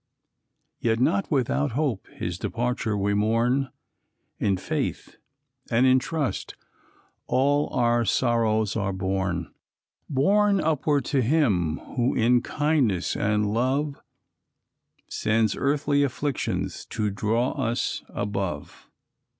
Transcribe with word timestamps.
Yet 0.79 0.99
not 0.99 1.29
without 1.29 1.73
hope 1.73 2.07
his 2.07 2.39
departure 2.39 2.97
we 2.97 3.13
mourn, 3.13 3.69
In 4.39 4.57
faith 4.57 5.17
and 5.69 5.85
in 5.85 5.99
trust, 5.99 6.55
all 7.27 7.67
our 7.69 8.03
sorrows 8.03 8.75
are 8.75 8.93
borne, 8.93 9.53
Borne 10.09 10.59
upward 10.59 11.05
to 11.13 11.21
Him 11.21 11.77
who 11.95 12.15
in 12.15 12.41
kindness 12.41 13.15
and 13.15 13.53
love 13.53 14.01
Sends 15.07 15.55
earthly 15.55 16.01
afflictions 16.01 16.87
to 16.87 17.11
draw 17.11 17.51
us 17.51 18.01
above. 18.09 18.89